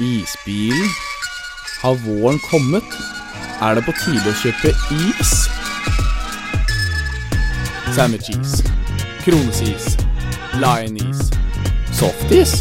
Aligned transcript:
Isbilen? 0.00 0.88
Har 1.82 1.94
våren 1.94 2.38
kommet? 2.38 2.84
Er 3.64 3.78
det 3.78 3.84
på 3.86 3.94
tide 3.96 4.28
å 4.28 4.34
kjøpe 4.36 4.74
is? 4.92 5.30
Sandwich-is, 7.96 8.58
kronesis, 9.24 9.94
lion-is, 10.60 11.30
softis? 11.96 12.58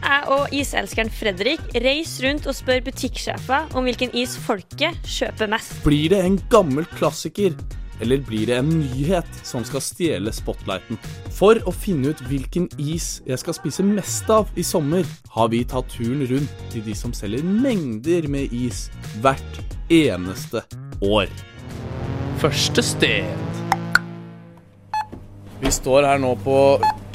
Jeg 0.00 0.24
og 0.32 0.56
iselskeren 0.56 1.12
Fredrik 1.12 1.60
reiser 1.76 2.30
rundt 2.30 2.48
og 2.48 2.56
spør 2.56 2.80
butikksjefer 2.88 3.76
om 3.76 3.84
hvilken 3.84 4.16
is 4.16 4.38
folket 4.40 4.96
kjøper 5.04 5.52
mest. 5.52 5.76
Blir 5.84 6.14
det 6.14 6.22
en 6.24 6.40
gammel 6.48 6.88
klassiker, 6.96 7.52
eller 8.00 8.22
blir 8.26 8.46
det 8.50 8.58
en 8.60 8.70
nyhet 8.70 9.28
som 9.46 9.64
skal 9.66 9.82
stjele 9.84 10.32
spotlighten? 10.34 10.98
For 11.34 11.60
å 11.66 11.74
finne 11.74 12.12
ut 12.12 12.22
hvilken 12.30 12.68
is 12.78 13.20
jeg 13.28 13.40
skal 13.42 13.56
spise 13.56 13.86
mest 13.86 14.30
av 14.32 14.50
i 14.58 14.64
sommer, 14.66 15.06
har 15.34 15.50
vi 15.52 15.64
tatt 15.68 15.90
turen 15.92 16.24
rundt 16.30 16.64
til 16.72 16.84
de 16.86 16.96
som 16.98 17.14
selger 17.16 17.44
mengder 17.46 18.28
med 18.30 18.54
is 18.54 18.86
hvert 19.22 19.62
eneste 19.90 20.64
år. 21.04 21.30
Første 22.38 22.84
sted. 22.86 23.28
Vi 25.58 25.70
står 25.74 26.06
her 26.06 26.20
nå 26.22 26.36
på 26.44 26.56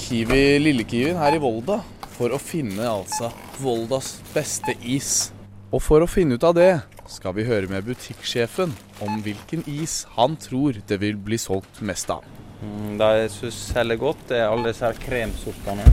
Kiwi, 0.04 0.60
Lille 0.60 0.84
Kiwien 0.84 1.20
her 1.22 1.38
i 1.38 1.40
Volda 1.40 1.80
for 2.14 2.34
å 2.34 2.40
finne 2.42 2.86
altså 2.86 3.32
Voldas 3.62 4.18
beste 4.34 4.76
is. 4.84 5.32
Og 5.74 5.82
for 5.82 6.04
å 6.04 6.10
finne 6.10 6.38
ut 6.38 6.46
av 6.46 6.56
det 6.58 6.72
skal 7.12 7.36
vi 7.36 7.44
høre 7.48 7.68
med 7.72 7.84
butikksjefen 7.88 8.72
om 9.04 9.20
hvilken 9.26 9.64
is 9.70 10.04
han 10.16 10.38
tror 10.40 10.78
det 10.88 10.98
vil 11.02 11.18
bli 11.20 11.38
solgt 11.42 11.82
mest 11.86 12.10
av. 12.14 12.24
Mm, 12.64 12.98
Det 13.00 13.10
jeg 13.20 13.32
syns 13.34 13.60
selger 13.74 14.00
godt, 14.00 14.24
det 14.30 14.40
er 14.40 14.48
alle 14.48 14.72
disse 14.72 14.86
her 14.88 15.00
kremsortene. 15.04 15.86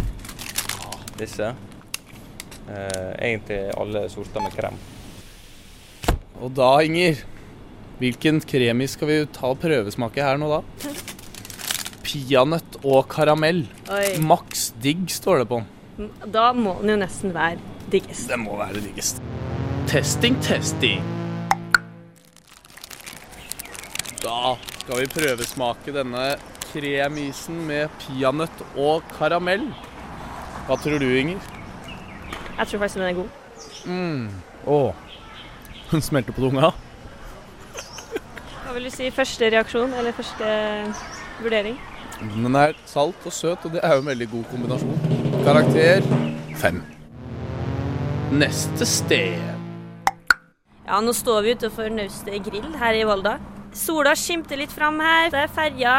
Disse. 1.19 1.51
Eh, 2.71 3.11
egentlig 3.19 3.59
alle 3.77 4.05
sorter 4.13 4.45
med 4.45 4.55
krem. 4.55 4.79
Og 6.41 6.55
da, 6.57 6.71
Inger, 6.87 7.19
hvilken 7.99 8.39
kremis 8.41 8.95
skal 8.97 9.11
vi 9.11 9.19
ta 9.35 9.51
og 9.51 9.59
prøvesmake 9.61 10.23
her 10.25 10.39
nå 10.41 10.49
da? 10.55 10.63
Peanøtt 12.07 12.81
og 12.85 13.05
karamell. 13.13 13.65
Oi. 13.93 14.17
Maks 14.23 14.71
digg 14.81 15.11
står 15.13 15.43
det 15.43 15.51
på 15.51 15.61
den. 15.61 16.15
Da 16.33 16.53
må 16.57 16.79
den 16.81 16.95
jo 16.95 17.01
nesten 17.03 17.35
være 17.35 17.59
diggest. 17.93 18.31
Det 18.31 18.39
må 18.41 18.57
være 18.57 18.81
diggest. 18.87 19.21
Testing, 19.91 20.37
testing. 20.43 21.03
Da 24.23 24.55
skal 24.79 25.01
vi 25.01 25.07
prøvesmake 25.11 25.91
denne 25.91 26.37
kremisen 26.69 27.57
med 27.67 27.91
peanøtt 27.99 28.63
og 28.79 29.03
karamell. 29.17 29.65
Hva 30.69 30.77
tror 30.79 31.03
du, 31.03 31.09
Inger? 31.11 31.43
Jeg 32.61 32.71
tror 32.71 32.85
faktisk 32.85 33.01
den 33.01 33.09
er 33.09 33.19
god. 33.19 33.35
Mm. 33.91 34.31
Å, 34.71 34.79
hun 35.91 36.07
smelter 36.07 36.39
på 36.39 36.47
tunga. 36.47 36.71
Hva 37.75 38.77
vil 38.77 38.87
du 38.87 38.95
si 38.95 39.11
første 39.11 39.51
reaksjon, 39.51 39.91
eller 39.99 40.15
første 40.15 40.55
vurdering? 41.43 41.81
Den 42.21 42.63
er 42.63 42.79
salt 42.87 43.27
og 43.27 43.35
søt, 43.35 43.67
og 43.67 43.75
det 43.75 43.83
er 43.83 43.99
jo 43.99 44.05
en 44.07 44.13
veldig 44.13 44.31
god 44.37 44.51
kombinasjon. 44.53 45.43
Karakter 45.43 46.07
fem. 46.63 46.79
Neste 48.31 48.87
sted. 48.87 49.60
Ja, 50.91 50.99
nå 50.99 51.13
står 51.15 51.45
vi 51.47 51.53
utenfor 51.55 51.93
Naustet 51.95 52.43
grill 52.43 52.73
her 52.81 52.97
i 52.99 53.05
Volda. 53.07 53.37
Sola 53.79 54.17
skimter 54.19 54.59
litt 54.59 54.73
fram 54.75 54.99
her. 54.99 55.29
Det 55.31 55.45
er 55.45 55.53
ferja 55.55 55.93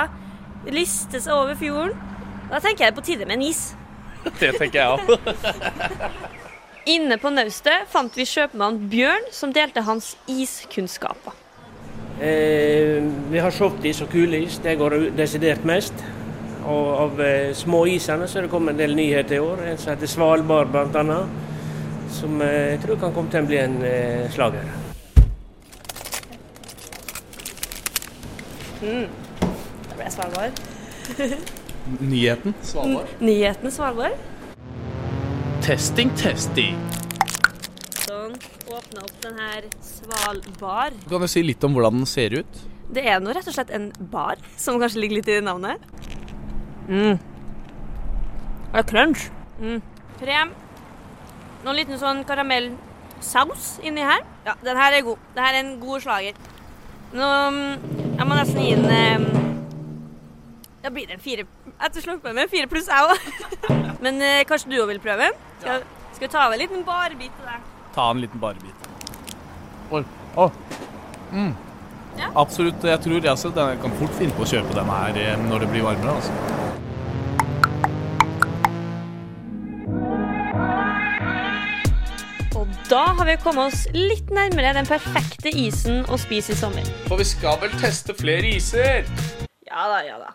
lister 0.67 1.22
seg 1.23 1.31
over 1.31 1.56
fjorden. 1.56 1.95
Da 2.52 2.59
tenker 2.59 2.89
jeg 2.89 2.95
på 2.98 3.03
tide 3.06 3.28
med 3.28 3.39
en 3.39 3.45
is. 3.48 3.70
Det 4.42 4.52
tenker 4.59 4.81
jeg 4.81 4.92
òg. 4.92 5.16
Inne 6.95 7.16
på 7.22 7.31
naustet 7.31 7.88
fant 7.94 8.16
vi 8.17 8.25
kjøpmann 8.28 8.81
Bjørn, 8.92 9.30
som 9.31 9.53
delte 9.53 9.86
hans 9.88 10.16
iskunnskaper. 10.30 11.39
Eh, 12.21 12.99
vi 13.32 13.39
har 13.42 13.54
softis 13.55 14.02
og 14.04 14.11
kuleis. 14.11 14.60
det 14.60 14.76
går 14.77 14.98
desidert 15.15 15.64
mest. 15.65 16.04
Og 16.67 16.92
av 17.05 17.21
eh, 17.23 17.54
små 17.58 17.86
isene 17.89 18.27
så 18.27 18.42
er 18.42 18.49
det 18.49 18.54
kommet 18.54 18.76
en 18.76 18.83
del 18.83 18.99
nyheter 18.99 19.39
i 19.39 19.42
år. 19.42 19.64
En 19.71 19.82
som 19.82 19.95
heter 19.95 20.10
Svalbard 20.10 20.76
bl.a. 20.76 21.23
Som 22.11 22.42
eh, 22.44 22.76
jeg 22.76 22.83
tror 22.86 23.02
kan 23.08 23.15
komme 23.15 23.32
til 23.32 23.45
å 23.45 23.49
bli 23.49 23.61
en 23.61 23.83
eh, 23.88 24.30
slager. 24.33 24.90
Det 28.81 29.93
ble 29.93 30.08
Svalbard. 30.09 30.59
Nyheten. 32.02 32.55
Svalbard. 32.65 33.11
Nyheten, 33.21 33.71
Svalbard. 33.71 34.17
Testing, 35.61 36.09
testing. 36.17 36.80
Sånn. 38.08 38.33
Åpna 38.71 39.03
opp 39.05 39.21
den 39.21 39.37
her 39.37 39.67
Svalbard. 39.86 40.97
Kan 41.11 41.21
du 41.21 41.30
si 41.30 41.45
litt 41.45 41.61
om 41.67 41.77
hvordan 41.77 42.02
den 42.02 42.09
ser 42.09 42.33
ut? 42.41 42.64
Det 42.91 43.05
er 43.05 43.21
nå 43.21 43.36
rett 43.37 43.47
og 43.47 43.53
slett 43.53 43.70
en 43.75 43.91
bar, 44.11 44.41
som 44.58 44.81
kanskje 44.81 45.03
ligger 45.03 45.20
litt 45.20 45.30
i 45.30 45.37
navnet. 45.45 45.86
Mm. 46.89 47.21
Det 47.21 48.81
er 48.81 48.89
crunch. 48.89 49.30
Mm. 49.61 49.77
Krem. 50.23 50.58
Noen 51.61 51.77
liten 51.77 52.02
sånn 52.02 52.25
karamellsaus 52.25 53.75
inni 53.86 54.02
her. 54.09 54.25
Ja, 54.47 54.58
den 54.65 54.81
her 54.81 54.97
er 54.97 55.05
god. 55.05 55.21
Det 55.36 55.45
her 55.45 55.53
er 55.59 55.67
en 55.67 55.75
god 55.83 56.02
slager. 56.02 56.47
Nå, 57.11 57.27
mm, 57.53 58.01
jeg 58.21 58.30
må 58.30 58.36
nesten 58.37 58.61
gi 58.61 58.76
den 58.77 59.23
Da 60.83 60.92
blir 60.93 61.08
det 61.09 61.15
en 61.17 61.23
fire 61.23 61.48
Etter 61.82 62.05
på 62.21 62.33
med 62.36 62.43
en 62.43 62.52
fire 62.52 62.67
pluss, 62.70 62.86
jeg 62.89 63.09
òg. 63.09 63.23
Men 64.05 64.21
eh, 64.21 64.43
kanskje 64.45 64.70
du 64.70 64.76
òg 64.83 64.92
vil 64.92 64.99
prøve? 65.02 65.32
Skal, 65.61 65.82
skal 66.14 66.27
vi 66.27 66.30
ta 66.30 66.43
av 66.45 66.54
en 66.54 66.61
liten 66.61 66.83
barbit 66.86 67.33
til 67.39 67.48
deg? 67.49 67.64
Ta 67.95 68.05
en 68.14 68.21
liten 68.21 68.42
barbit. 68.42 68.86
Oi. 69.98 70.04
Å. 70.37 70.45
Mm. 71.33 71.52
Ja. 72.20 72.30
Absolutt. 72.43 72.86
Jeg 72.86 73.02
tror 73.02 73.17
jeg, 73.17 73.30
altså, 73.33 73.49
den- 73.55 73.73
jeg 73.73 73.82
kan 73.82 73.98
fort 73.98 74.14
finne 74.20 74.38
på 74.38 74.45
å 74.45 74.49
kjøpe 74.53 74.77
den 74.77 74.93
her 74.93 75.17
eh, 75.23 75.33
når 75.48 75.65
det 75.65 75.71
blir 75.73 75.88
varmere. 75.89 76.20
Altså. 76.21 76.61
Da 82.91 83.05
har 83.17 83.25
vi 83.25 83.37
kommet 83.39 83.71
oss 83.71 83.85
litt 83.95 84.31
nærmere 84.35 84.73
den 84.75 84.87
perfekte 84.89 85.52
isen 85.55 86.02
å 86.11 86.17
spise 86.19 86.52
i 86.52 86.59
sommer. 86.59 86.87
For 87.07 87.21
vi 87.21 87.27
skal 87.29 87.55
vel 87.61 87.71
teste 87.79 88.15
flere 88.17 88.52
iser? 88.57 89.07
Ja 89.63 89.85
da, 89.87 90.02
ja 90.03 90.17
da. 90.19 90.33